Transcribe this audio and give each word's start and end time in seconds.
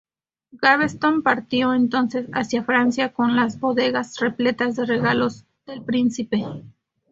Gaveston 0.59 1.21
partió 1.21 1.75
entonces 1.75 2.25
hacia 2.33 2.63
Francia, 2.63 3.13
con 3.13 3.35
las 3.35 3.59
bodegas 3.59 4.19
repletas 4.19 4.75
de 4.75 4.85
regalos 4.87 5.45
del 5.67 5.83
príncipe. 5.83 6.43